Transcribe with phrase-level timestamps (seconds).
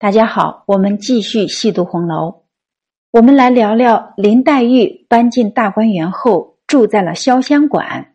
[0.00, 2.44] 大家好，我们继续细读红楼。
[3.10, 8.14] 我们来聊聊林黛玉搬进大观园后住在了潇湘馆。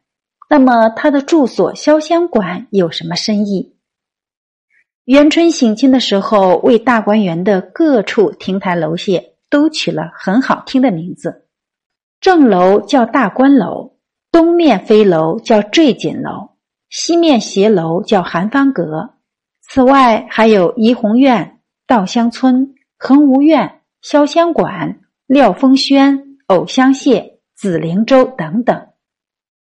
[0.50, 3.76] 那么她的住所潇湘馆有什么深意？
[5.04, 11.50] 元春省亲的时候，为大观园的各处亭台楼榭都取了很好听的名字。
[12.22, 13.98] 正楼叫大观楼，
[14.32, 16.52] 东面飞楼叫坠锦楼，
[16.90, 19.16] 西面斜楼叫寒芳阁。
[19.60, 21.50] 此外还有怡红院。
[21.94, 28.88] 稻香村、恒芜苑、潇湘馆、廖峰轩、藕香榭、紫菱洲等等。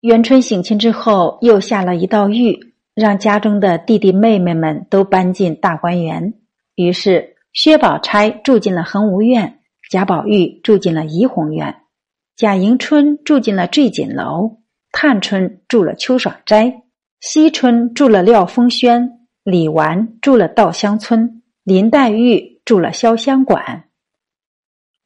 [0.01, 2.59] 元春省亲之后，又下了一道谕，
[2.95, 6.33] 让家中的弟弟妹妹们都搬进大观园。
[6.77, 9.59] 于是，薛宝钗住进了恒芜苑，
[9.91, 11.83] 贾宝玉住进了怡红院，
[12.37, 14.61] 贾迎春住进了坠锦楼，
[14.93, 16.85] 探春住了秋爽斋，
[17.21, 19.11] 惜春住了廖峰轩，
[19.43, 21.43] 李纨住了稻香村。
[21.65, 23.85] 林黛玉住了潇湘馆，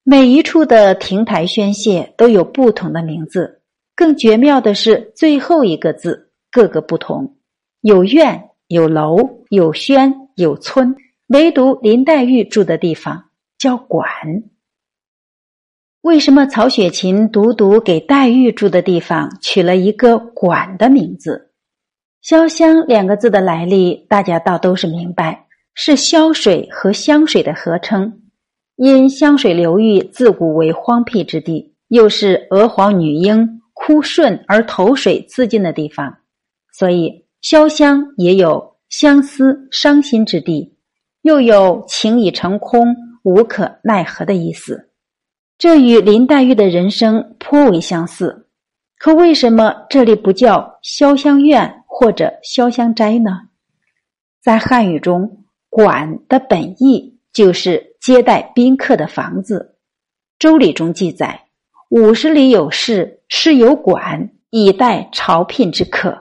[0.03, 3.63] 每一处的亭台轩榭都有不同的名字。
[3.95, 7.37] 更绝妙的是最后一个字，各个不同，
[7.81, 10.97] 有院、有楼、有轩、有村，
[11.29, 14.09] 唯独林黛玉住的地方叫馆。
[16.01, 21.53] 为什么曹雪芹独独给黛玉住的地方取了一个“馆”的名字
[22.25, 25.48] ？“潇湘”两个字的来历，大家倒都是明白。
[25.81, 28.21] 是潇水和湘水的合称，
[28.75, 36.19] 因湘水流域自古为荒僻之地，又是娥皇女英哭顺而投水自尽的地方，
[36.73, 40.75] 所以潇湘也有相思伤心之地，
[41.23, 44.91] 又有情已成空无可奈何的意思。
[45.59, 48.49] 这与林黛玉的人生颇为相似。
[48.99, 53.43] 可为什么这里不叫潇湘院或者潇湘斋呢？
[54.43, 55.45] 在汉语中。
[55.79, 59.77] 馆的本意就是接待宾客的房子。
[60.37, 61.45] 周礼中记载
[61.89, 66.21] ：“五十里有事，是有馆，以待朝聘之客。”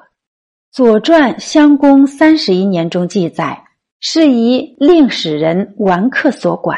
[0.72, 3.64] 左传襄公三十一年中记载
[4.00, 6.78] ：“是以令使人玩客所管。”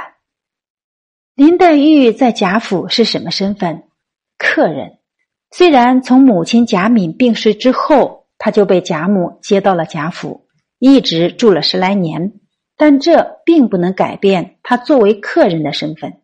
[1.35, 3.83] 林黛玉在贾府是什么身份？
[4.37, 4.99] 客人。
[5.51, 10.47] 虽然从母亲贾敏病逝之后，她就被贾母接到了贾府，
[10.77, 12.39] 一直住了十来年。
[12.79, 16.21] 但这并不能改变他作为客人的身份。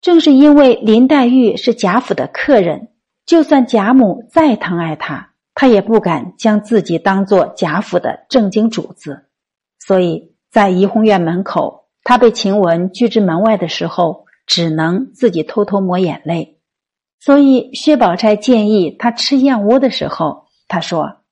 [0.00, 2.90] 正是因为林黛玉是贾府的客人，
[3.26, 9.24] 就算贾母再疼爱她，她也不敢将自己当做贾府的正经主子。
[9.80, 16.60] 所以在怡红院门口，她被晴雯拒之门外的时候，只能自己偷偷抹眼泪。
[17.18, 21.22] 所以薛宝钗建议她吃燕窝的时候，她说：“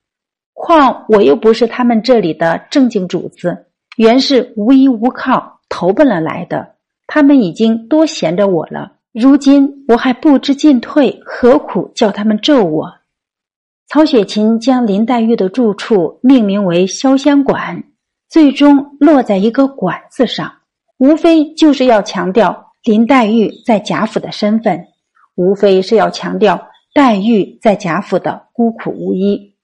[0.52, 3.66] 况我又不是他们这里的正经主子。”
[4.00, 8.92] 原是无依无靠投奔了来的，他们已经多闲着我了。
[9.12, 12.90] 如今我还不知进退，何苦叫他们咒我？
[13.88, 17.84] 曹雪芹将林黛玉的住处命名为潇湘馆，
[18.26, 20.50] 最终落在一个“馆”字上，
[20.96, 24.86] 无非就是要强调林黛玉在贾府的身份，
[25.34, 29.56] 无非是要强调黛玉在贾府的孤苦无依。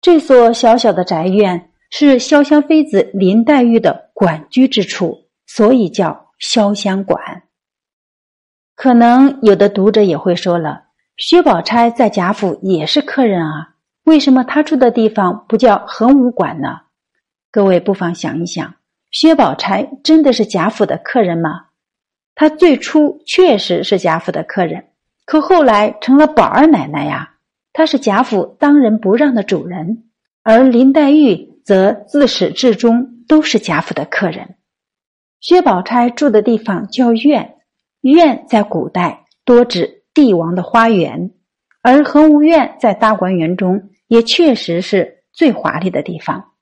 [0.00, 1.65] 这所小小的宅院。
[1.90, 7.44] 是潇湘妃子林黛玉的管居之处，所以叫潇湘馆。
[8.74, 10.84] 可能有的读者也会说了，
[11.16, 13.74] 薛宝钗在贾府也是客人啊，
[14.04, 16.80] 为什么她住的地方不叫恒武馆呢？
[17.50, 18.74] 各位不妨想一想，
[19.10, 21.66] 薛宝钗真的是贾府的客人吗？
[22.34, 24.88] 她最初确实是贾府的客人，
[25.24, 27.36] 可后来成了宝二奶奶呀，
[27.72, 30.04] 她是贾府当仁不让的主人，
[30.42, 31.55] 而林黛玉。
[31.66, 34.54] 则自始至终都是贾府的客人。
[35.40, 37.56] 薛宝钗住的地方叫院，
[38.02, 41.32] 院在古代多指帝王的花园，
[41.82, 46.52] 而恒芜苑在大观园中也确实是最华丽的地方。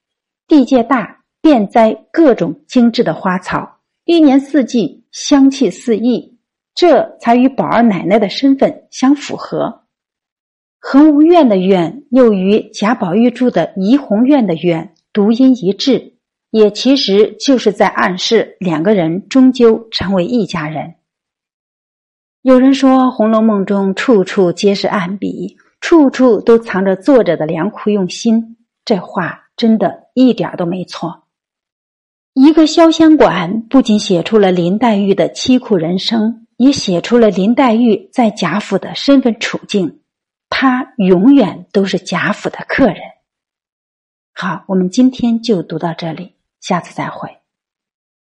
[0.48, 6.38] 地界大，遍栽各种精致的花草，一年四季香气四溢，
[6.74, 9.82] 这才与宝二奶奶的身份相符合。
[10.80, 14.93] 恒芜苑的苑又与贾宝玉住的怡红院的院。
[15.14, 16.14] 读音一致，
[16.50, 20.96] 也其实就是在暗示两个人终究成为一家人。
[22.42, 28.56] 有人说，《红楼梦》中处处皆是暗笔，处处都藏着作者的良苦用心。
[28.84, 31.28] 这话真的一点都没错。
[32.32, 40.00] 一个潇湘馆不仅写出了林黛玉的凄苦人生，也写出了林黛玉在贾府的身份处境。
[40.50, 42.96] 她永远都是贾府的客人。
[44.36, 47.43] 好，我们今天就读到这里，下次再会。